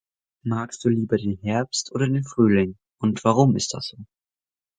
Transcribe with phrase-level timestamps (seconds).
[0.43, 2.75] Magst Du lieber den Herbst oder den Frühling?
[2.97, 3.97] Und warum ist das so?